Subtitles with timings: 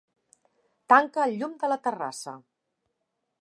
[0.93, 2.35] Tanca el llum de la terrassa.